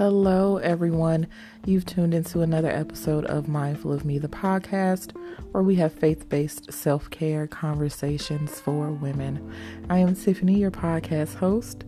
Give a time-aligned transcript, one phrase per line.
[0.00, 1.26] Hello, everyone.
[1.66, 5.14] You've tuned into another episode of Mindful of Me, the podcast,
[5.52, 9.52] where we have faith based self care conversations for women.
[9.90, 11.84] I am Tiffany, your podcast host.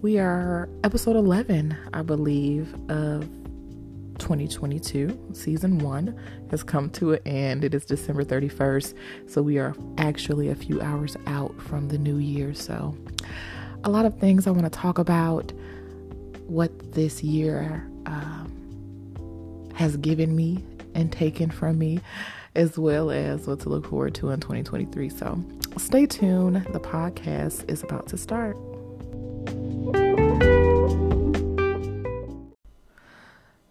[0.00, 3.28] We are episode 11, I believe, of
[4.16, 5.34] 2022.
[5.34, 6.18] Season one
[6.50, 7.64] has come to an end.
[7.64, 8.94] It is December 31st,
[9.26, 12.54] so we are actually a few hours out from the new year.
[12.54, 12.96] So,
[13.84, 15.52] a lot of things I want to talk about
[16.52, 20.62] what this year um, has given me
[20.94, 21.98] and taken from me,
[22.54, 25.08] as well as what to look forward to in 2023.
[25.08, 25.42] So
[25.78, 26.56] stay tuned.
[26.72, 28.58] The podcast is about to start.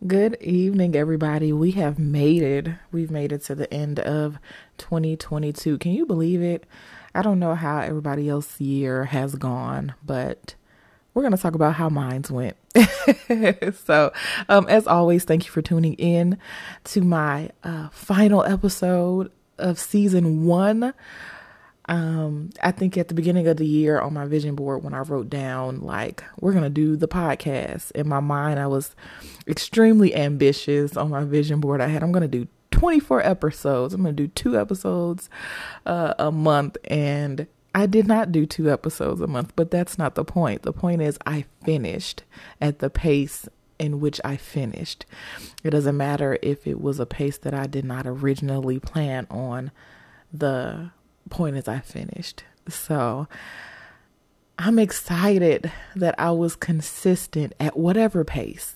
[0.08, 1.54] Good evening, everybody.
[1.54, 2.68] We have made it.
[2.92, 4.40] We've made it to the end of
[4.80, 5.78] 2022.
[5.78, 6.66] Can you believe it?
[7.14, 10.56] I don't know how everybody else's year has gone, but
[11.14, 12.56] we're going to talk about how mine's went.
[13.86, 14.14] so,
[14.48, 16.38] um, as always, thank you for tuning in
[16.86, 20.94] to my uh, final episode of season one.
[21.86, 25.00] Um, I think at the beginning of the year on my vision board, when I
[25.00, 28.96] wrote down, like, we're going to do the podcast, in my mind, I was
[29.48, 31.82] extremely ambitious on my vision board.
[31.82, 33.94] I had, I'm going to do 24 episodes.
[33.94, 35.30] I'm going to do two episodes
[35.86, 36.78] uh, a month.
[36.86, 40.64] And I did not do two episodes a month, but that's not the point.
[40.64, 42.24] The point is, I finished
[42.60, 43.48] at the pace
[43.80, 45.06] in which I finished.
[45.64, 49.72] It doesn't matter if it was a pace that I did not originally plan on.
[50.34, 50.92] The
[51.30, 52.44] point is, I finished.
[52.68, 53.28] So
[54.58, 58.76] I'm excited that I was consistent at whatever pace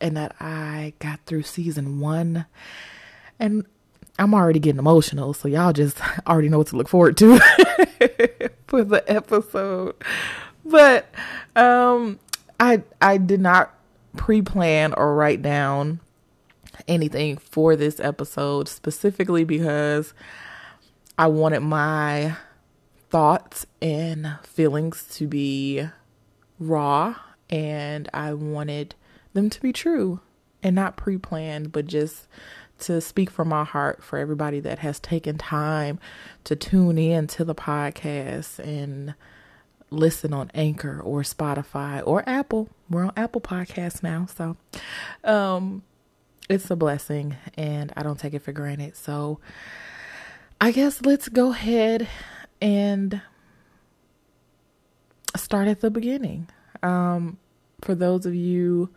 [0.00, 2.46] and that I got through season one.
[3.38, 3.64] And
[4.18, 7.38] I'm already getting emotional, so y'all just already know what to look forward to
[8.66, 9.94] for the episode.
[10.64, 11.06] But
[11.54, 12.18] um
[12.58, 13.72] I I did not
[14.16, 16.00] pre-plan or write down
[16.88, 20.14] anything for this episode specifically because
[21.18, 22.36] I wanted my
[23.10, 25.86] thoughts and feelings to be
[26.58, 27.16] raw
[27.48, 28.94] and I wanted
[29.32, 30.20] them to be true
[30.62, 32.26] and not pre-planned but just
[32.78, 35.98] to speak from my heart for everybody that has taken time
[36.44, 39.14] to tune in to the podcast and
[39.90, 42.68] listen on Anchor or Spotify or Apple.
[42.90, 44.56] We're on Apple Podcasts now, so
[45.24, 45.82] um
[46.48, 48.96] it's a blessing and I don't take it for granted.
[48.96, 49.40] So
[50.60, 52.08] I guess let's go ahead
[52.60, 53.20] and
[55.36, 56.48] start at the beginning.
[56.82, 57.38] Um
[57.80, 58.90] for those of you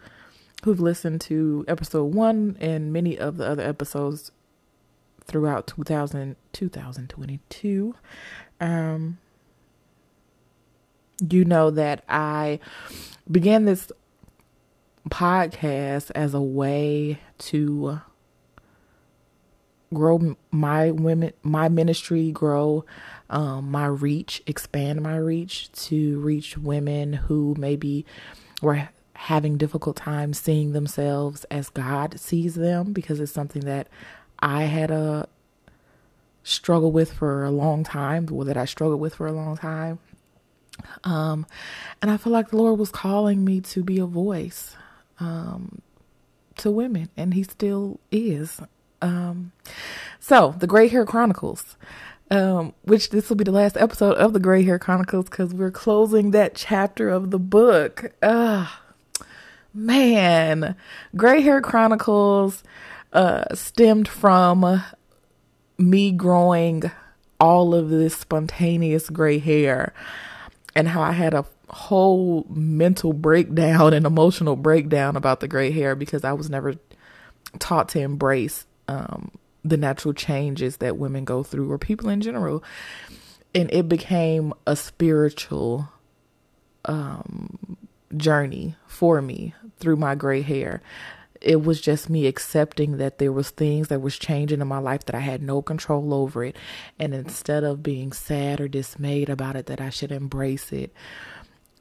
[0.64, 4.32] who've listened to episode one and many of the other episodes
[5.24, 7.96] throughout 2000, 2022,
[8.60, 9.18] um,
[11.30, 12.60] you know that I
[13.30, 13.92] began this
[15.10, 18.02] podcast as a way to
[19.94, 22.86] grow my women my ministry grow
[23.30, 28.06] um, my reach expand my reach to reach women who maybe
[28.62, 28.88] were
[29.20, 33.90] having difficult times seeing themselves as God sees them because it's something that
[34.40, 35.28] I had a
[36.42, 40.00] struggle with for a long time, or that I struggled with for a long time.
[41.04, 41.46] Um,
[42.02, 44.78] and I feel like the Lord was calling me to be a voice
[45.20, 45.82] um,
[46.56, 48.62] to women, and He still is.
[49.02, 49.52] Um,
[50.22, 51.76] so, the Gray Hair Chronicles.
[52.32, 55.72] Um, which this will be the last episode of the Gray Hair Chronicles because we're
[55.72, 58.14] closing that chapter of the book.
[58.22, 58.68] Ugh
[59.74, 60.76] man,
[61.16, 62.64] Gray Hair Chronicles
[63.14, 64.84] uh, stemmed from
[65.78, 66.92] me growing
[67.40, 69.94] all of this spontaneous gray hair
[70.76, 75.96] and how I had a whole mental breakdown and emotional breakdown about the gray hair
[75.96, 76.76] because I was never
[77.60, 79.32] taught to embrace um,
[79.64, 82.64] the natural changes that women go through or people in general.
[83.56, 85.90] And it became a spiritual
[86.86, 87.78] um,
[88.16, 90.82] journey for me through my gray hair.
[91.42, 95.06] It was just me accepting that there was things that was changing in my life
[95.06, 96.58] that I had no control over it.
[97.00, 100.94] And instead of being sad or dismayed about it, that I should embrace it.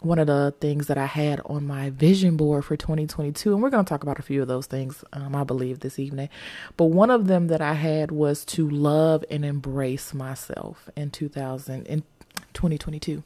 [0.00, 3.70] One of the things that I had on my vision board for 2022, and we're
[3.70, 6.28] going to talk about a few of those things, um, I believe, this evening.
[6.76, 11.84] But one of them that I had was to love and embrace myself in 2000
[11.88, 12.04] in
[12.52, 13.24] 2022.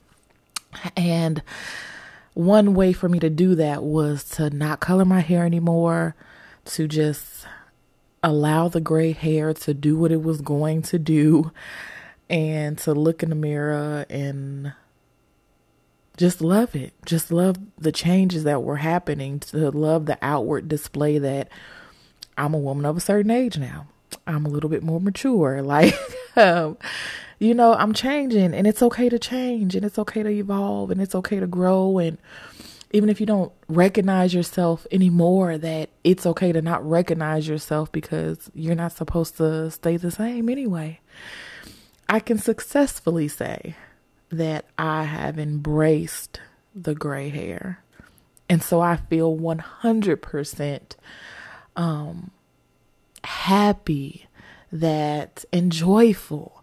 [0.96, 1.42] And
[2.34, 6.14] one way for me to do that was to not color my hair anymore,
[6.64, 7.46] to just
[8.22, 11.52] allow the gray hair to do what it was going to do,
[12.30, 14.72] and to look in the mirror and
[16.16, 16.92] just love it.
[17.04, 21.48] Just love the changes that were happening, to love the outward display that
[22.36, 23.86] I'm a woman of a certain age now.
[24.26, 25.62] I'm a little bit more mature.
[25.72, 25.94] Like,
[26.36, 26.78] um,
[27.42, 31.02] you know, I'm changing and it's okay to change and it's okay to evolve and
[31.02, 31.98] it's okay to grow.
[31.98, 32.18] And
[32.92, 38.48] even if you don't recognize yourself anymore, that it's okay to not recognize yourself because
[38.54, 41.00] you're not supposed to stay the same anyway.
[42.08, 43.74] I can successfully say
[44.30, 46.38] that I have embraced
[46.76, 47.82] the gray hair.
[48.48, 50.80] And so I feel 100%
[51.74, 52.30] um,
[53.24, 54.26] happy
[54.70, 56.61] that and joyful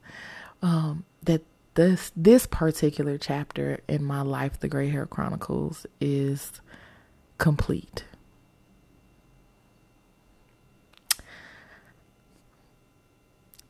[0.62, 1.44] um, that
[1.76, 6.52] this this particular chapter in my life, the Gray Hair Chronicles, is
[7.38, 8.04] complete.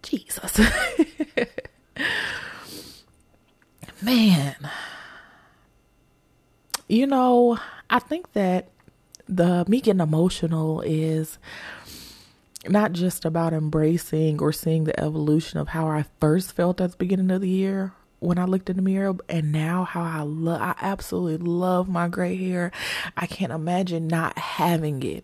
[0.02, 0.60] Jesus.
[4.02, 4.56] Man.
[6.88, 7.60] You know,
[7.90, 8.70] I think that
[9.28, 11.38] the me getting emotional is
[12.68, 16.98] not just about embracing or seeing the evolution of how I first felt at the
[16.98, 20.62] beginning of the year when I looked in the mirror and now how I love
[20.62, 22.72] I absolutely love my gray hair.
[23.16, 25.24] I can't imagine not having it.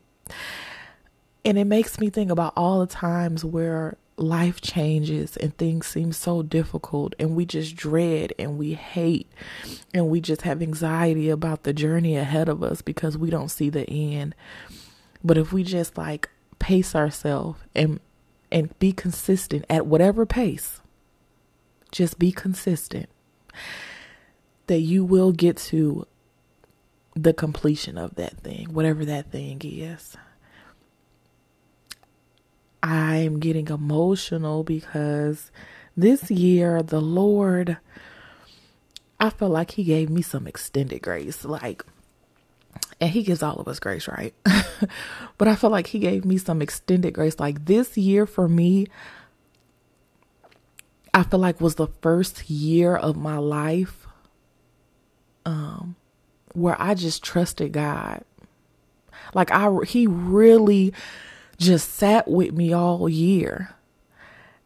[1.43, 6.13] And it makes me think about all the times where life changes and things seem
[6.13, 9.29] so difficult and we just dread and we hate
[9.93, 13.69] and we just have anxiety about the journey ahead of us because we don't see
[13.69, 14.33] the end.
[15.21, 16.29] But if we just like
[16.59, 17.99] pace ourselves and
[18.51, 20.79] and be consistent at whatever pace,
[21.91, 23.09] just be consistent
[24.67, 26.07] that you will get to
[27.15, 30.15] the completion of that thing, whatever that thing is.
[32.83, 35.49] I'm getting emotional because
[35.97, 37.77] this year the Lord,
[39.19, 41.43] I feel like He gave me some extended grace.
[41.45, 41.83] Like,
[42.99, 44.33] and He gives all of us grace, right?
[45.37, 47.39] but I feel like He gave me some extended grace.
[47.39, 48.87] Like, this year for me,
[51.13, 54.05] I feel like was the first year of my life
[55.45, 55.95] um,
[56.53, 58.23] where I just trusted God.
[59.33, 60.93] Like, I, He really
[61.57, 63.75] just sat with me all year.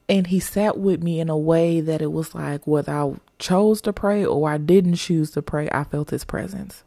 [0.08, 3.80] And he sat with me in a way that it was like whether I chose
[3.82, 6.84] to pray or I didn't choose to pray, I felt his presence.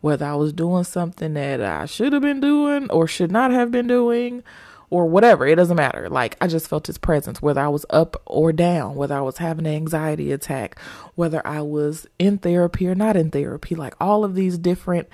[0.00, 3.70] Whether I was doing something that I should have been doing or should not have
[3.70, 4.42] been doing
[4.90, 6.08] or whatever, it doesn't matter.
[6.08, 9.38] Like I just felt his presence, whether I was up or down, whether I was
[9.38, 10.78] having an anxiety attack,
[11.14, 15.08] whether I was in therapy or not in therapy, like all of these different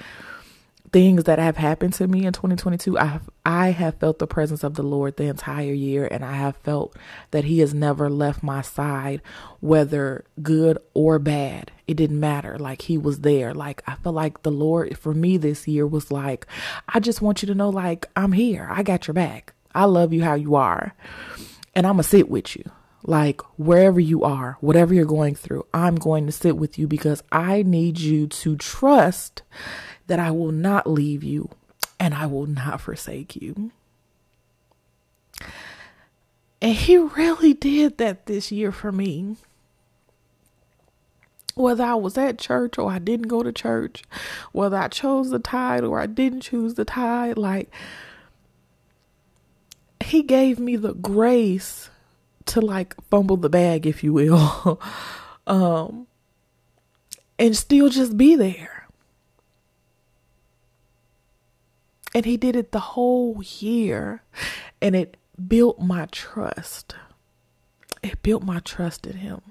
[0.93, 4.65] things that have happened to me in 2022 i have i have felt the presence
[4.65, 6.97] of the lord the entire year and i have felt
[7.31, 9.23] that he has never left my side
[9.61, 11.71] whether good or bad.
[11.87, 12.59] It didn't matter.
[12.59, 13.55] Like he was there.
[13.55, 16.47] Like i felt like the lord for me this year was like
[16.89, 18.69] i just want you to know like i'm here.
[18.71, 19.55] I got your back.
[19.75, 20.95] I love you how you are.
[21.75, 22.65] And i'm gonna sit with you.
[23.03, 27.23] Like wherever you are, whatever you're going through, I'm going to sit with you because
[27.33, 29.43] I need you to trust
[30.11, 31.51] that I will not leave you
[32.01, 33.71] and I will not forsake you.
[36.61, 39.37] And he really did that this year for me.
[41.55, 44.03] Whether I was at church or I didn't go to church,
[44.51, 47.73] whether I chose the tithe or I didn't choose the tithe, like
[50.03, 51.89] he gave me the grace
[52.47, 54.81] to like fumble the bag, if you will,
[55.47, 56.09] um,
[57.39, 58.80] and still just be there.
[62.15, 64.23] And he did it the whole year.
[64.83, 65.17] And it
[65.49, 66.95] built my trust.
[68.03, 69.43] It built my trust in him.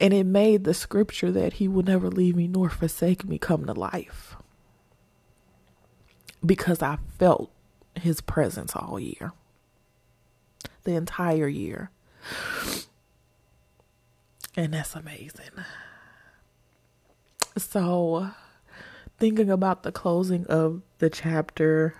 [0.00, 3.64] And it made the scripture that he will never leave me nor forsake me come
[3.66, 4.36] to life.
[6.44, 7.50] Because I felt
[7.94, 9.32] his presence all year,
[10.82, 11.90] the entire year.
[14.56, 15.50] And that's amazing.
[17.56, 18.30] So,
[19.18, 21.94] thinking about the closing of the chapter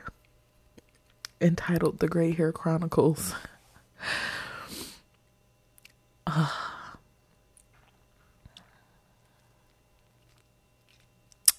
[1.40, 3.34] entitled The Gray Hair Chronicles.
[6.26, 6.48] Uh,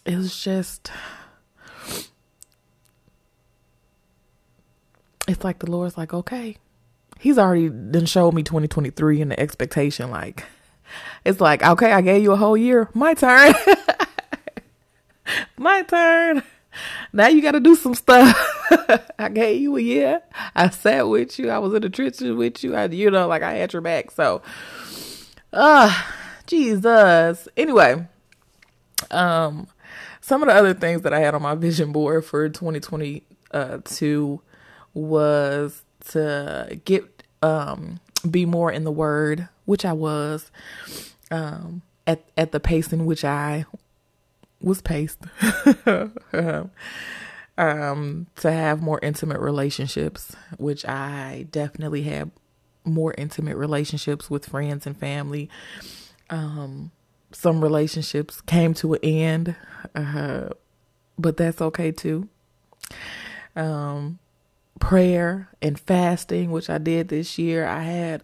[0.05, 0.91] it was just
[5.27, 6.57] it's like the Lord's like, okay.
[7.19, 10.43] He's already then showed me 2023 and the expectation like
[11.23, 12.89] it's like, okay, I gave you a whole year.
[12.93, 13.53] My turn.
[15.57, 16.43] my turn.
[17.13, 18.35] Now you got to do some stuff.
[19.19, 20.21] I gave you a year.
[20.55, 21.49] I sat with you.
[21.49, 22.75] I was in the trenches with you.
[22.75, 24.11] I, you know, like I had your back.
[24.11, 24.41] So,
[25.53, 26.13] Ah, uh,
[26.47, 27.47] Jesus.
[27.55, 28.05] Anyway,
[29.09, 29.67] um,
[30.19, 34.41] some of the other things that I had on my vision board for 2022
[34.93, 40.51] was to get um be more in the word, which I was
[41.31, 43.65] um at at the pace in which I
[44.61, 45.19] was paced.
[47.57, 52.31] um to have more intimate relationships, which I definitely had
[52.83, 55.49] more intimate relationships with friends and family.
[56.29, 56.91] Um
[57.35, 59.55] some relationships came to an end,
[59.93, 60.49] uh,
[61.19, 62.29] but that's okay too.
[63.55, 64.19] Um,
[64.79, 68.23] prayer and fasting, which I did this year, I had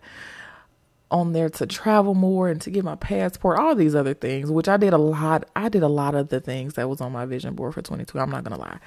[1.12, 4.70] on there to travel more and to get my passport, all these other things, which
[4.70, 5.48] I did a lot.
[5.56, 8.18] I did a lot of the things that was on my vision board for 22.
[8.18, 8.80] I'm not going to lie.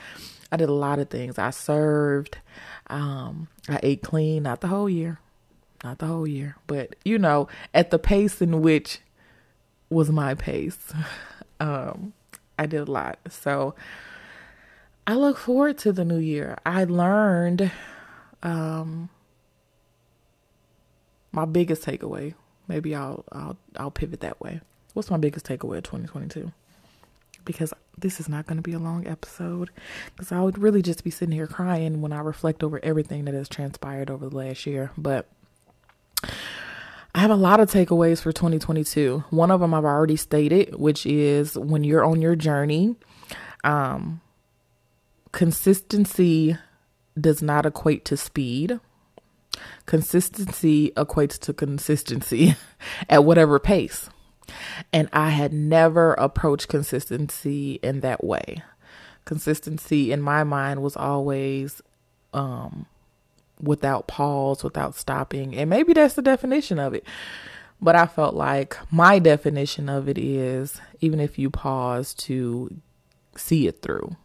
[0.51, 1.39] I did a lot of things.
[1.39, 2.39] I served.
[2.89, 5.21] Um, I ate clean, not the whole year,
[5.85, 9.01] not the whole year, but you know, at the pace in which
[9.91, 10.93] was my pace.
[11.61, 12.15] Um,
[12.59, 13.19] I did a lot.
[13.31, 13.77] So
[15.07, 16.59] I look forward to the new year.
[16.67, 17.71] I learned
[18.43, 19.09] um,
[21.35, 22.35] my biggest takeaway.
[22.69, 24.61] Maybe I'll I'll I'll pivot that way.
[24.95, 26.53] What's my biggest takeaway of 2022?
[27.45, 29.71] Because this is not going to be a long episode
[30.15, 33.35] because I would really just be sitting here crying when I reflect over everything that
[33.35, 34.93] has transpired over the last year.
[34.97, 35.29] But
[37.15, 39.25] I have a lot of takeaways for 2022.
[39.31, 42.97] One of them I've already stated, which is when you're on your journey,
[43.63, 44.21] um,
[45.33, 46.57] consistency
[47.21, 48.81] does not equate to speed.
[49.87, 52.57] Consistency equates to consistency
[53.09, 54.09] at whatever pace.
[54.93, 58.63] And I had never approached consistency in that way.
[59.25, 61.81] Consistency in my mind was always
[62.33, 62.87] um,
[63.61, 65.55] without pause, without stopping.
[65.55, 67.05] And maybe that's the definition of it.
[67.81, 72.81] But I felt like my definition of it is even if you pause to
[73.37, 74.17] see it through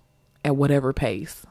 [0.45, 1.45] at whatever pace,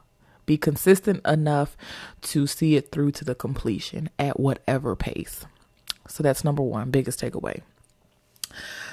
[0.49, 1.77] be consistent enough
[2.23, 5.47] to see it through to the completion at whatever pace.
[6.09, 7.63] So that's number one, biggest takeaway.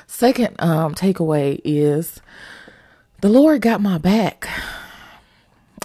[0.05, 2.21] Second um, takeaway is
[3.21, 4.47] the Lord got my back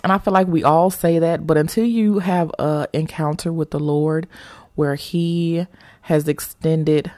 [0.03, 3.71] and I feel like we all say that, but until you have a encounter with
[3.71, 4.27] the Lord
[4.75, 5.67] where he
[6.03, 7.11] has extended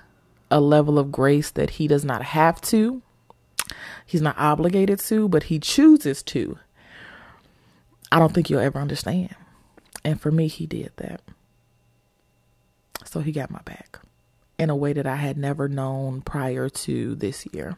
[0.51, 3.03] a level of grace that he does not have to,
[4.05, 6.59] he's not obligated to, but he chooses to.
[8.13, 9.35] I don't think you'll ever understand.
[10.05, 11.23] And for me, he did that.
[13.07, 13.99] So he got my back
[14.59, 17.77] in a way that I had never known prior to this year.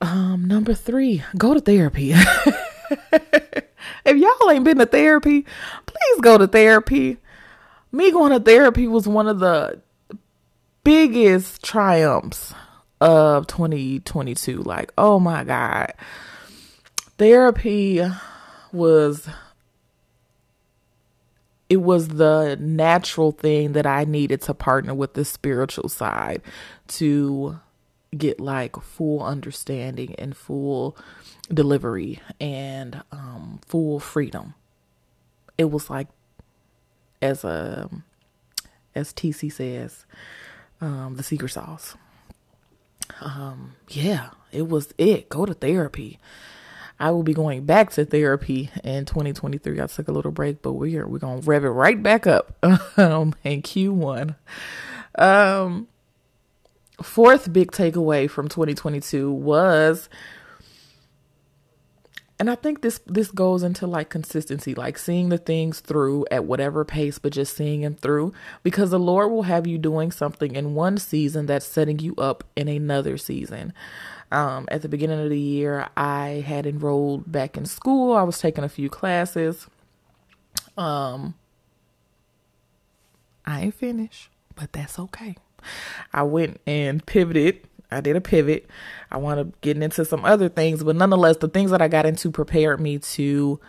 [0.00, 2.12] Um, number three, go to therapy.
[2.12, 2.56] if
[4.04, 5.46] y'all ain't been to therapy,
[5.86, 7.18] please go to therapy.
[7.92, 9.80] Me going to therapy was one of the
[10.82, 12.52] biggest triumphs
[13.00, 14.62] of 2022.
[14.62, 15.94] Like, oh my God.
[17.18, 18.00] Therapy
[18.72, 19.28] was
[21.68, 26.40] it was the natural thing that I needed to partner with the spiritual side
[26.88, 27.60] to
[28.16, 30.96] get like full understanding and full
[31.52, 34.54] delivery and um, full freedom.
[35.58, 36.08] It was like,
[37.20, 37.90] as a
[38.94, 40.06] as TC says,
[40.80, 41.96] um, the secret sauce.
[43.20, 45.28] Um, yeah, it was it.
[45.28, 46.18] Go to therapy.
[47.00, 49.80] I will be going back to therapy in 2023.
[49.80, 52.56] I took a little break, but we're we're gonna rev it right back up
[52.98, 54.34] um, in Q1.
[55.16, 55.88] Um,
[57.02, 60.08] fourth big takeaway from 2022 was
[62.40, 66.44] and I think this this goes into like consistency, like seeing the things through at
[66.44, 70.54] whatever pace, but just seeing them through because the Lord will have you doing something
[70.54, 73.72] in one season that's setting you up in another season.
[74.30, 78.14] Um, at the beginning of the year, I had enrolled back in school.
[78.14, 79.66] I was taking a few classes.
[80.76, 81.34] Um,
[83.46, 85.36] I ain't finished, but that's okay.
[86.12, 88.68] I went and pivoted I did a pivot.
[89.10, 92.06] I want to get into some other things, but nonetheless, the things that I got
[92.06, 93.60] into prepared me to,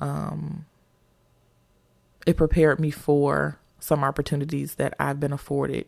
[0.00, 0.64] um,
[2.26, 5.86] it prepared me for some opportunities that I've been afforded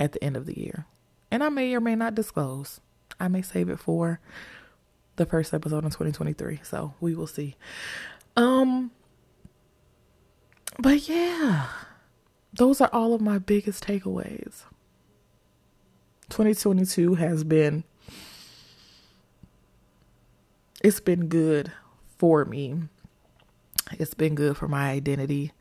[0.00, 0.86] at the end of the year.
[1.30, 2.80] And I may or may not disclose.
[3.20, 4.20] I may save it for
[5.16, 6.60] the first episode in 2023.
[6.62, 7.56] So we will see.
[8.36, 8.90] Um,
[10.78, 11.68] but yeah,
[12.52, 14.62] those are all of my biggest takeaways.
[16.30, 17.84] 2022 has been
[20.84, 21.72] it's been good
[22.18, 22.82] for me.
[23.92, 25.52] It's been good for my identity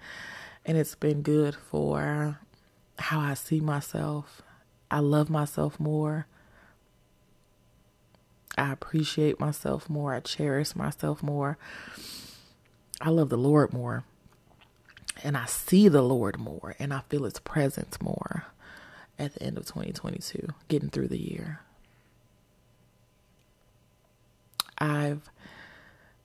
[0.65, 2.39] and it's been good for
[2.99, 4.43] how I see myself
[4.89, 6.27] I love myself more.
[8.57, 10.13] I appreciate myself more.
[10.13, 11.57] I cherish myself more.
[12.99, 14.03] I love the Lord more.
[15.23, 16.75] And I see the Lord more.
[16.79, 18.45] And I feel His presence more
[19.19, 21.61] at the end of 2022, getting through the year.
[24.79, 25.29] I've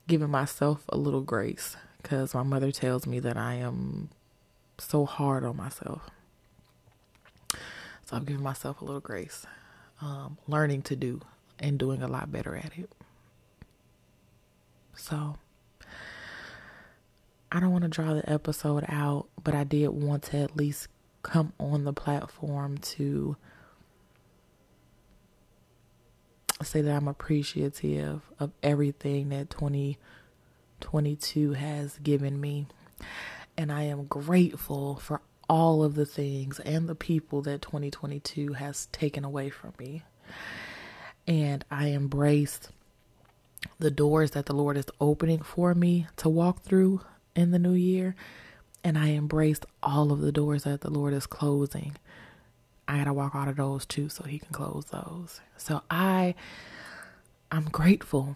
[0.07, 4.09] given myself a little grace because my mother tells me that I am
[4.77, 6.09] so hard on myself.
[8.05, 9.45] So I've given myself a little grace,
[10.01, 11.21] um, learning to do
[11.63, 12.91] and doing a lot better at it.
[14.95, 15.37] So
[17.51, 20.89] I don't want to draw the episode out, but I did want to at least
[21.23, 23.37] come on the platform to
[26.61, 32.67] say that I'm appreciative of everything that 2022 has given me.
[33.57, 38.87] And I am grateful for all of the things and the people that 2022 has
[38.87, 40.03] taken away from me.
[41.27, 42.59] And I embrace
[43.79, 47.01] the doors that the Lord is opening for me to walk through
[47.35, 48.15] in the new year.
[48.83, 51.95] And I embraced all of the doors that the Lord is closing.
[52.87, 55.39] I got to walk out of those too so he can close those.
[55.57, 56.35] So I
[57.51, 58.35] I'm grateful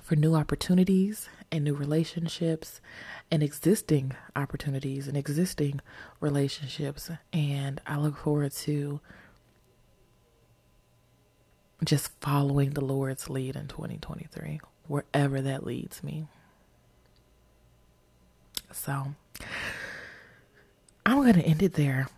[0.00, 2.80] for new opportunities and new relationships
[3.30, 5.80] and existing opportunities and existing
[6.20, 9.00] relationships and I look forward to
[11.84, 16.26] just following the Lord's lead in 2023 wherever that leads me.
[18.72, 19.14] So
[21.06, 22.08] I'm going to end it there.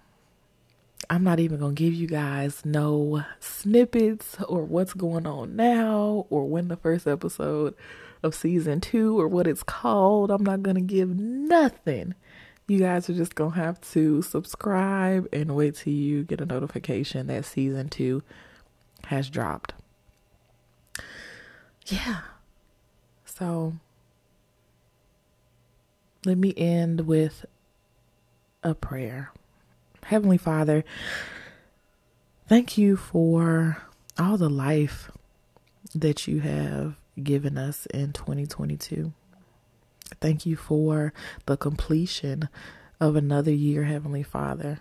[1.10, 6.26] I'm not even going to give you guys no snippets or what's going on now
[6.30, 7.74] or when the first episode
[8.22, 10.30] of season two or what it's called.
[10.30, 12.14] I'm not going to give nothing.
[12.68, 16.46] You guys are just going to have to subscribe and wait till you get a
[16.46, 18.22] notification that season two
[19.06, 19.74] has dropped.
[21.86, 22.20] Yeah.
[23.24, 23.74] So
[26.24, 27.44] let me end with
[28.62, 29.32] a prayer.
[30.04, 30.84] Heavenly Father,
[32.46, 33.82] thank you for
[34.18, 35.10] all the life
[35.94, 39.12] that you have given us in 2022.
[40.20, 41.12] Thank you for
[41.46, 42.48] the completion
[43.00, 44.80] of another year, Heavenly Father.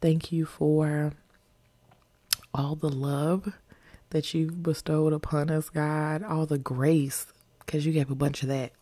[0.00, 1.12] Thank you for
[2.56, 3.52] all the love
[4.10, 7.26] that you've bestowed upon us, God, all the grace,
[7.60, 8.72] because you gave a bunch of that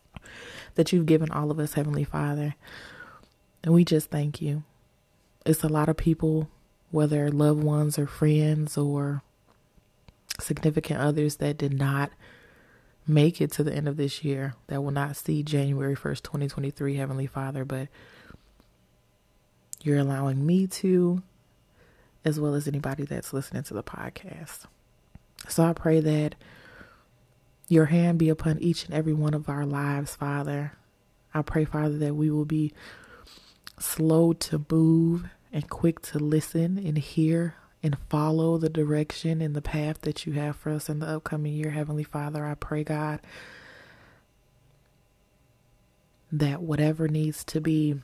[0.75, 2.55] that you've given all of us, Heavenly Father.
[3.63, 4.63] And we just thank you.
[5.45, 6.49] It's a lot of people,
[6.91, 9.23] whether loved ones or friends or
[10.39, 12.11] significant others, that did not
[13.07, 16.95] make it to the end of this year, that will not see January 1st, 2023,
[16.95, 17.63] Heavenly Father.
[17.63, 17.87] But
[19.81, 21.21] you're allowing me to,
[22.25, 24.65] as well as anybody that's listening to the podcast.
[25.47, 26.35] So I pray that
[27.67, 30.73] your hand be upon each and every one of our lives, Father.
[31.33, 32.73] I pray, Father, that we will be
[33.79, 39.61] slow to move and quick to listen and hear and follow the direction and the
[39.61, 42.45] path that you have for us in the upcoming year, Heavenly Father.
[42.45, 43.19] I pray, God,
[46.31, 48.01] that whatever needs to be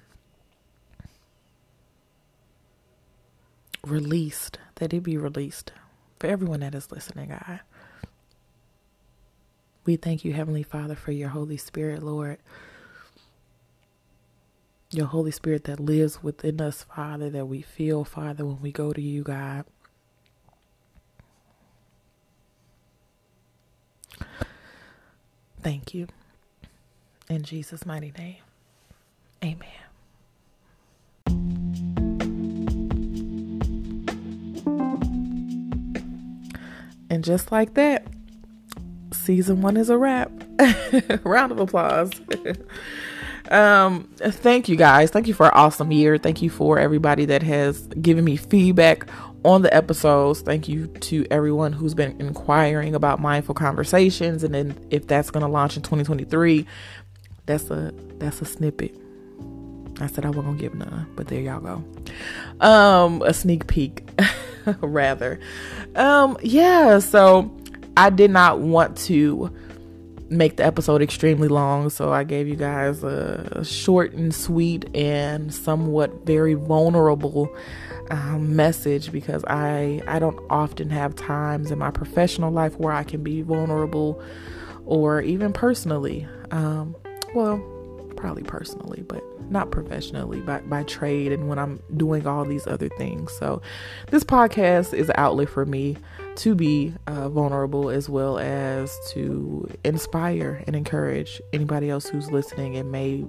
[3.86, 5.72] released, that it be released
[6.20, 7.62] for everyone that is listening, God.
[9.86, 12.38] We thank you, Heavenly Father, for your Holy Spirit, Lord.
[14.92, 18.94] Your Holy Spirit that lives within us, Father, that we feel, Father, when we go
[18.94, 19.66] to you, God.
[25.64, 26.08] Thank you.
[27.30, 28.38] In Jesus' mighty name,
[29.44, 29.91] amen.
[37.12, 38.08] And just like that,
[39.12, 40.32] season one is a wrap.
[41.26, 42.10] Round of applause.
[43.52, 45.12] um, thank you guys.
[45.12, 46.18] Thank you for an awesome year.
[46.18, 49.10] Thank you for everybody that has given me feedback
[49.44, 50.40] on the episodes.
[50.40, 54.42] Thank you to everyone who's been inquiring about mindful conversations.
[54.46, 56.66] And then if that's gonna launch in 2023,
[57.46, 58.96] that's a that's a snippet.
[60.00, 61.84] I said I wasn't gonna give none, but there y'all go.
[62.66, 64.08] Um, a sneak peek,
[64.82, 65.40] rather.
[65.96, 67.52] Um, yeah, so
[67.98, 69.54] I did not want to
[70.30, 75.54] make the episode extremely long, so I gave you guys a short and sweet and
[75.54, 77.54] somewhat very vulnerable
[78.10, 83.04] um, message because I I don't often have times in my professional life where I
[83.04, 84.22] can be vulnerable
[84.86, 86.28] or even personally.
[86.52, 86.96] Um,
[87.34, 87.64] well,
[88.22, 92.88] probably personally, but not professionally by, by trade and when I'm doing all these other
[92.88, 93.32] things.
[93.34, 93.62] So,
[94.12, 95.98] this podcast is an outlet for me
[96.36, 102.78] to be uh, vulnerable as well as to inspire and encourage anybody else who's listening
[102.78, 103.26] and may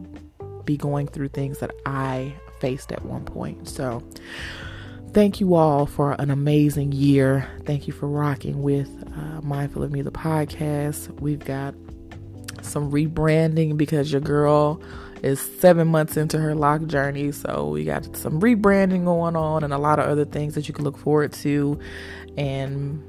[0.64, 3.68] be going through things that I faced at one point.
[3.68, 4.02] So,
[5.12, 7.48] thank you all for an amazing year.
[7.64, 11.18] Thank you for rocking with uh, Mindful of Me, the podcast.
[11.18, 11.74] We've got
[12.64, 14.80] some rebranding because your girl
[15.22, 17.32] is seven months into her lock journey.
[17.32, 20.74] So we got some rebranding going on and a lot of other things that you
[20.74, 21.78] can look forward to.
[22.36, 23.02] And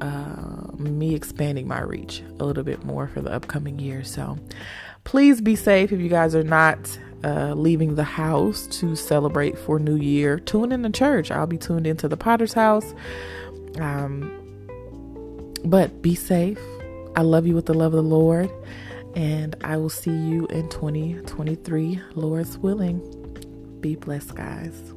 [0.00, 4.02] uh, me expanding my reach a little bit more for the upcoming year.
[4.02, 4.38] So
[5.04, 9.78] please be safe if you guys are not uh, leaving the house to celebrate for
[9.78, 10.38] New Year.
[10.38, 11.30] Tune in to church.
[11.30, 12.94] I'll be tuned into the Potter's house.
[13.78, 14.30] Um,
[15.64, 16.58] but be safe.
[17.16, 18.50] I love you with the love of the Lord.
[19.16, 23.00] And I will see you in 2023, Lord's willing.
[23.80, 24.94] Be blessed, guys.